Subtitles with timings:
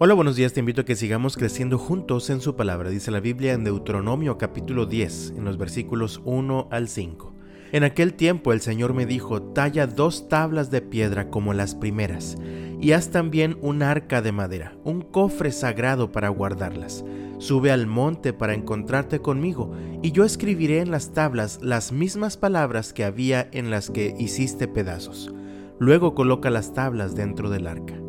[0.00, 3.20] Hola, buenos días, te invito a que sigamos creciendo juntos en su palabra, dice la
[3.20, 7.32] Biblia en Deuteronomio capítulo 10, en los versículos 1 al 5.
[7.70, 12.36] En aquel tiempo el Señor me dijo, talla dos tablas de piedra como las primeras,
[12.80, 17.04] y haz también un arca de madera, un cofre sagrado para guardarlas.
[17.38, 22.92] Sube al monte para encontrarte conmigo, y yo escribiré en las tablas las mismas palabras
[22.92, 25.32] que había en las que hiciste pedazos.
[25.78, 28.03] Luego coloca las tablas dentro del arca.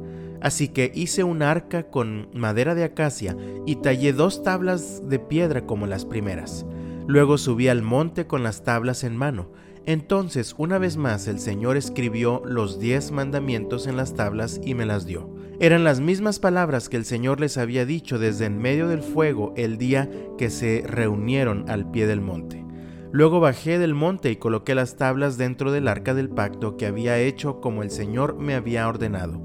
[0.46, 5.66] Así que hice un arca con madera de acacia y tallé dos tablas de piedra
[5.66, 6.68] como las primeras.
[7.08, 9.52] Luego subí al monte con las tablas en mano.
[9.88, 14.86] Entonces, una vez más, el Señor escribió los diez mandamientos en las tablas y me
[14.86, 15.28] las dio.
[15.60, 19.52] Eran las mismas palabras que el Señor les había dicho desde en medio del fuego
[19.58, 22.64] el día que se reunieron al pie del monte.
[23.12, 27.18] Luego bajé del monte y coloqué las tablas dentro del arca del pacto que había
[27.18, 29.42] hecho como el Señor me había ordenado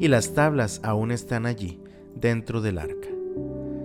[0.00, 1.80] y las tablas aún están allí,
[2.14, 3.08] dentro del arca.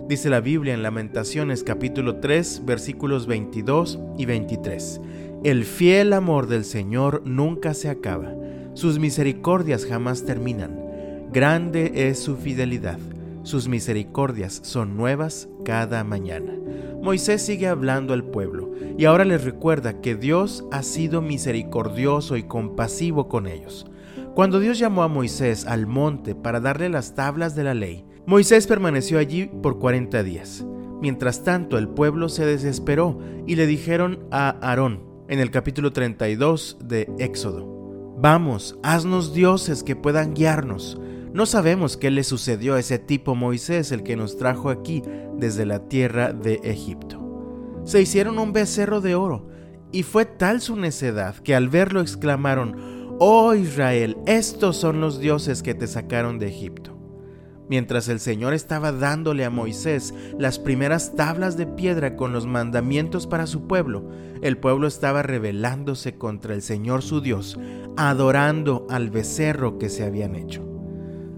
[0.08, 5.00] Dice la Biblia en Lamentaciones capítulo 3 versículos 22 y 23.
[5.44, 8.34] El fiel amor del Señor nunca se acaba,
[8.74, 10.78] sus misericordias jamás terminan.
[11.32, 12.98] Grande es su fidelidad,
[13.44, 16.52] sus misericordias son nuevas cada mañana.
[17.00, 22.42] Moisés sigue hablando al pueblo y ahora les recuerda que Dios ha sido misericordioso y
[22.42, 23.86] compasivo con ellos.
[24.40, 28.66] Cuando Dios llamó a Moisés al monte para darle las tablas de la ley, Moisés
[28.66, 30.64] permaneció allí por 40 días.
[31.02, 36.78] Mientras tanto, el pueblo se desesperó y le dijeron a Aarón en el capítulo 32
[36.82, 40.98] de Éxodo, Vamos, haznos dioses que puedan guiarnos.
[41.34, 45.02] No sabemos qué le sucedió a ese tipo Moisés, el que nos trajo aquí
[45.36, 47.82] desde la tierra de Egipto.
[47.84, 49.50] Se hicieron un becerro de oro,
[49.92, 55.62] y fue tal su necedad que al verlo exclamaron, Oh Israel, estos son los dioses
[55.62, 56.96] que te sacaron de Egipto.
[57.68, 63.26] Mientras el Señor estaba dándole a Moisés las primeras tablas de piedra con los mandamientos
[63.26, 64.08] para su pueblo,
[64.40, 67.60] el pueblo estaba rebelándose contra el Señor su Dios,
[67.98, 70.66] adorando al becerro que se habían hecho.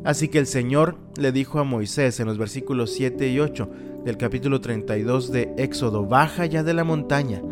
[0.05, 3.71] Así que el Señor le dijo a Moisés en los versículos 7 y 8
[4.05, 7.43] del capítulo 32 de Éxodo, baja ya de la montaña,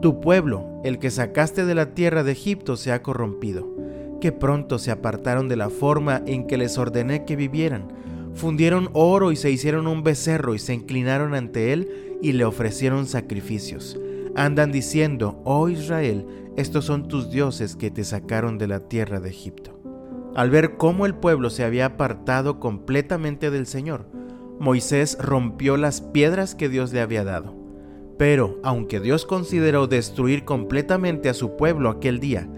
[0.00, 3.78] tu pueblo, el que sacaste de la tierra de Egipto, se ha corrompido
[4.20, 7.88] que pronto se apartaron de la forma en que les ordené que vivieran.
[8.34, 13.06] Fundieron oro y se hicieron un becerro y se inclinaron ante él y le ofrecieron
[13.06, 13.98] sacrificios.
[14.34, 16.26] Andan diciendo, oh Israel,
[16.56, 19.80] estos son tus dioses que te sacaron de la tierra de Egipto.
[20.34, 24.06] Al ver cómo el pueblo se había apartado completamente del Señor,
[24.60, 27.57] Moisés rompió las piedras que Dios le había dado.
[28.18, 32.48] Pero, aunque Dios consideró destruir completamente a su pueblo aquel día,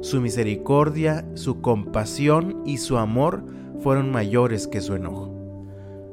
[0.00, 3.44] su misericordia, su compasión y su amor
[3.80, 5.30] fueron mayores que su enojo.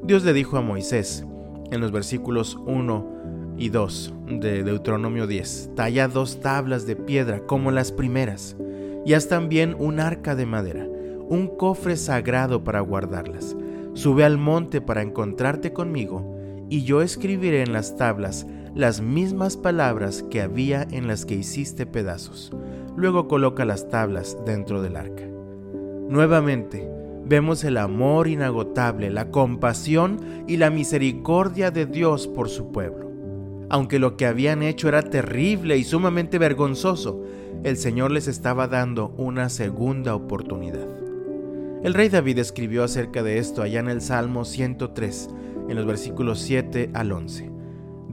[0.03, 1.25] Dios le dijo a Moisés
[1.72, 7.72] en los versículos 1 y 2 de Deuteronomio 10, talla dos tablas de piedra como
[7.72, 8.57] las primeras,
[9.06, 10.85] y haz también un arca de madera,
[11.29, 13.56] un cofre sagrado para guardarlas.
[13.94, 16.35] Sube al monte para encontrarte conmigo,
[16.69, 21.85] y yo escribiré en las tablas las mismas palabras que había en las que hiciste
[21.85, 22.51] pedazos
[22.97, 25.23] luego coloca las tablas dentro del arca.
[26.09, 26.89] Nuevamente,
[27.25, 33.11] vemos el amor inagotable, la compasión y la misericordia de Dios por su pueblo.
[33.69, 37.23] Aunque lo que habían hecho era terrible y sumamente vergonzoso,
[37.63, 40.88] el Señor les estaba dando una segunda oportunidad.
[41.84, 45.29] El rey David escribió acerca de esto allá en el Salmo 103,
[45.69, 47.56] en los versículos 7 al 11.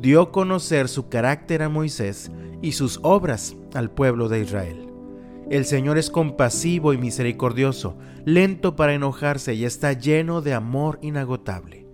[0.05, 4.93] Dio conocer su carácter a Moisés y sus obras al pueblo de Israel.
[5.49, 11.87] El Señor es compasivo y misericordioso, lento para enojarse y está lleno de amor inagotable.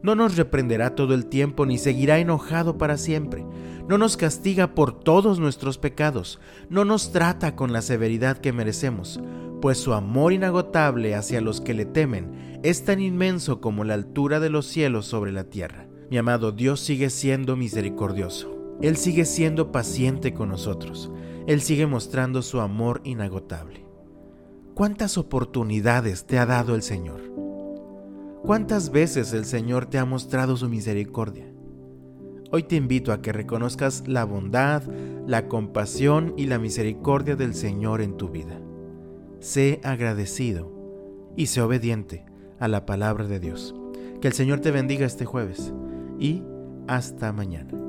[0.00, 3.44] No nos reprenderá todo el tiempo ni seguirá enojado para siempre.
[3.88, 6.38] No nos castiga por todos nuestros pecados.
[6.70, 9.20] No nos trata con la severidad que merecemos,
[9.60, 14.38] pues su amor inagotable hacia los que le temen es tan inmenso como la altura
[14.38, 15.85] de los cielos sobre la tierra.
[16.08, 18.76] Mi amado Dios sigue siendo misericordioso.
[18.80, 21.10] Él sigue siendo paciente con nosotros.
[21.48, 23.84] Él sigue mostrando su amor inagotable.
[24.74, 27.22] ¿Cuántas oportunidades te ha dado el Señor?
[28.44, 31.46] ¿Cuántas veces el Señor te ha mostrado su misericordia?
[32.52, 34.84] Hoy te invito a que reconozcas la bondad,
[35.26, 38.60] la compasión y la misericordia del Señor en tu vida.
[39.40, 40.72] Sé agradecido
[41.36, 42.24] y sé obediente
[42.60, 43.74] a la palabra de Dios.
[44.20, 45.72] Que el Señor te bendiga este jueves
[46.18, 46.42] y
[46.88, 47.85] hasta mañana.